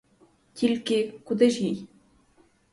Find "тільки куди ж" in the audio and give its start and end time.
0.53-1.63